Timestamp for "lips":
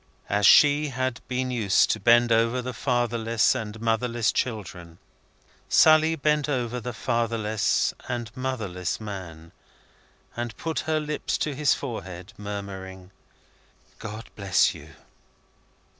10.99-11.37